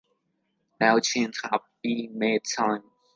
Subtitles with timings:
[0.79, 2.83] No changes have been made since.